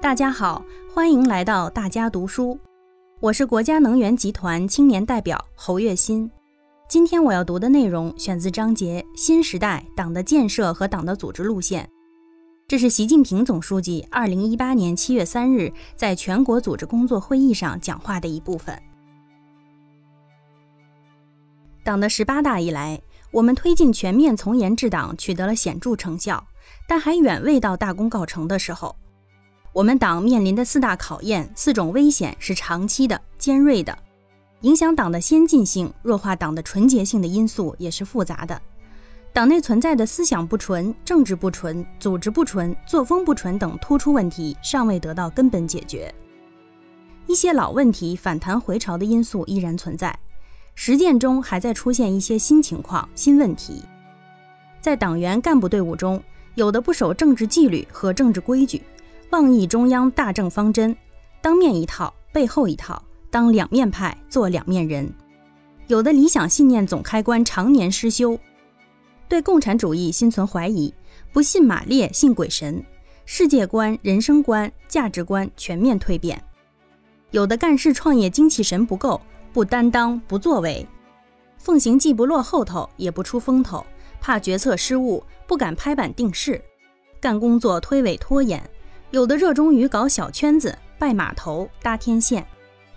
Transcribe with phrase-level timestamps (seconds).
[0.00, 2.56] 大家好，欢迎来到大家读书。
[3.18, 6.30] 我是国家能源集团青年代表侯月新。
[6.88, 11.84] 今天我要读的内容选自章节《新时代党的建设和党的组织路线》，
[12.68, 18.80] 这是习近平总书记二零一八年七月三日在全国组织工作会议上讲话的一部分。
[21.82, 23.02] 党的十八大以来，
[23.32, 26.46] 我们推进全面从严治党取得了显著成效，
[26.86, 28.94] 但还远未到大功告成的时候。
[29.78, 33.96] 我们党面临的四大考验、四种危险是长期的、尖锐的，
[34.62, 38.60] 影响党的先进性、弱化党的纯洁性的因素也是复杂的。
[39.32, 46.12] 党内存在的思想不纯、政治不纯、组织不纯、作风不纯等突出问题尚未得到根本解决，
[47.28, 50.18] 一些老问题反弹回潮的因素依然存在，
[50.74, 53.84] 实践中还在出现一些新情况、新问题。
[54.80, 56.20] 在党员干部队伍中，
[56.56, 58.82] 有的不守政治纪律和政治规矩。
[59.30, 60.96] 妄议中央大政方针，
[61.42, 65.12] 当面一套，背后一套，当两面派，做两面人。
[65.86, 68.38] 有的理想信念总开关常年失修，
[69.28, 70.92] 对共产主义心存怀疑，
[71.30, 72.82] 不信马列，信鬼神，
[73.26, 76.42] 世界观、人生观、价值观全面蜕变。
[77.30, 79.20] 有的干事创业精气神不够，
[79.52, 80.86] 不担当，不作为，
[81.58, 83.84] 奉行既不落后头，也不出风头，
[84.22, 86.58] 怕决策失误，不敢拍板定势，
[87.20, 88.58] 干工作推诿拖延。
[89.10, 92.46] 有的热衷于搞小圈子、拜码头、搭天线，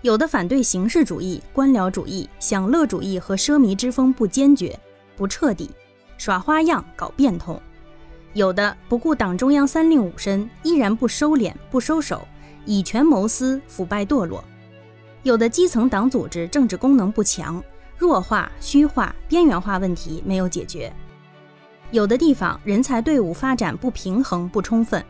[0.00, 4.78] 有的反对形式主义、官僚主义、享乐主义和奢靡之风不坚决、
[5.16, 5.70] 不彻底，
[6.16, 7.56] 耍花样、搞变通；
[8.32, 12.26] 有的不顾党中央三令五申，依然不收敛、不收手，
[12.64, 14.42] 以权谋私、腐败堕落；
[15.24, 17.62] 有的基层党组织政治功能不强、
[17.98, 20.90] 弱化、虚化、边缘化问题没有解决；
[21.90, 25.04] 有的地方人才队伍发展不平衡、不充分。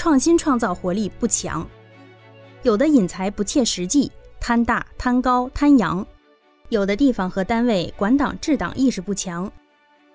[0.00, 1.68] 创新创造活力不强，
[2.62, 6.02] 有的引才不切实际，贪大贪高贪洋；
[6.70, 9.52] 有的地方和单位管党治党意识不强，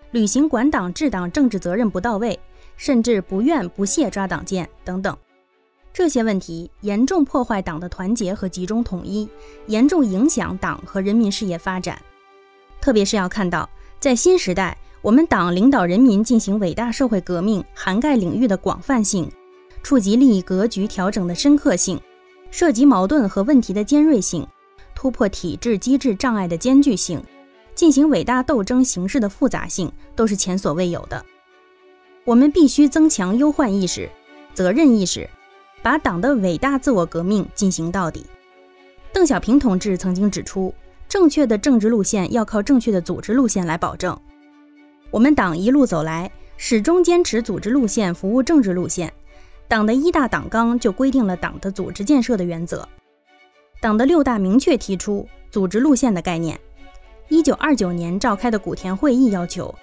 [0.09, 2.39] 履行管党治党政治责任不到位，
[2.77, 5.15] 甚至不愿不屑抓党建等等。
[5.93, 9.29] 这些问题严重破坏党的团结和集中统一，
[9.67, 12.01] 严重影响党和人民事业发展。
[12.81, 19.31] 特别是要看到，在新时代，我们党领导人民进行伟大社会革命，涵盖领域的广泛性。
[19.85, 22.01] 触及利益格局调整的深刻性，
[22.49, 24.43] 涉及矛盾和问题的尖锐性，
[24.95, 27.23] 突破体制机制障碍的艰巨性，
[27.75, 31.23] 进行伟大斗争形式的复杂性，都是前所未有的。
[32.23, 34.09] 我们必须增强忧患意识、
[34.55, 35.29] 责任意识，
[35.83, 38.25] 把党的伟大自我革命进行到底。
[39.13, 40.73] 邓小平同志曾经指出，
[41.07, 44.19] 正确的政治路线要靠正确的组织路线来保证。
[45.11, 49.13] 我们党一路走来，始终坚持组织路线服务政治路线。
[49.67, 52.87] 党的一大党纲就规定了党的组织建设的原则，
[53.81, 56.59] 党的六大明确提出组织路线的概念。
[57.29, 59.73] 一九二九年召开的古田会议要求，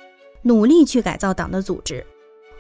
[0.42, 2.06] 努力去改造党的组织，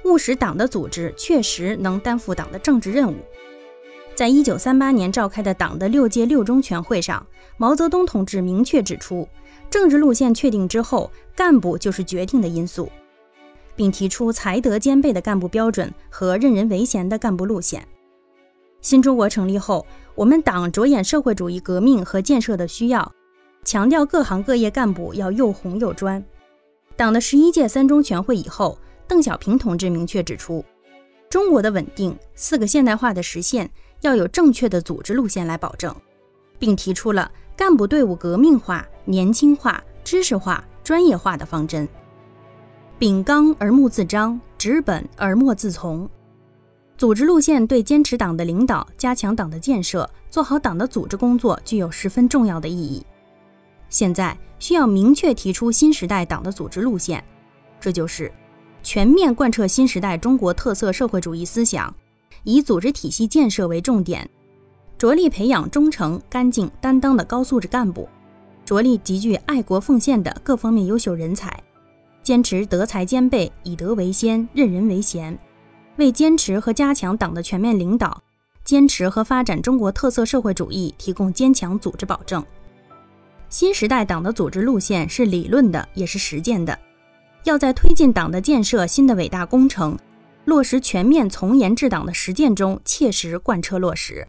[0.04, 3.16] 务使党的组织确实能担负党的政治任务。
[4.16, 7.24] 在一九三八年召开的党的六届六中全会上，
[7.56, 9.28] 毛泽东同志明确指出，
[9.70, 12.90] 政治路线确定之后，干部就是决定的因素。
[13.82, 17.84] 并提出才德兼备的干部标准和任人唯贤的干部路线。
[18.80, 19.84] 新中国成立后，
[20.14, 23.12] 我们党着眼社会主义革命和建设的需要，
[23.64, 26.24] 强调各行各业干部要又红又专。
[26.94, 28.78] 党的十一届三中全会以后，
[29.08, 30.64] 邓小平同志明确指出，
[31.28, 33.68] 中国的稳定、四个现代化的实现
[34.02, 35.92] 要有正确的组织路线来保证，
[36.56, 41.88] 并提出了干部队伍革命化、年轻化、知识化、专业化的方针。
[43.02, 46.08] 秉纲而目自彰，执本而莫自从。
[46.96, 53.04] 组织路线对坚持党的领导、加强党的建设、做好党的组织工作具有十分重要的意义。
[53.88, 57.24] 现在需要明确提出新时代党的组织路线，
[57.80, 58.30] 这就是
[58.84, 61.92] 全面贯彻新时代中国特色社会主义思想，
[62.44, 64.30] 以组织体系建设为重点，
[64.96, 68.08] 着力培养忠诚、干净、担当的高素质干部，
[68.64, 71.52] 着力集聚爱国奉献的各方面优秀人才。
[72.22, 75.36] 坚持德才兼备、以德为先、任人唯贤，
[75.96, 78.22] 为坚持和加强党的全面领导、
[78.64, 82.44] 坚持和发展中国特色社会主义提供坚强组织保证。
[83.48, 86.78] 新时代党的组织路线是理论的，也是实践的，
[87.44, 89.98] 要在推进党的建设新的伟大工程、
[90.44, 94.26] 落实全面从严治党的实践中切实贯彻落实。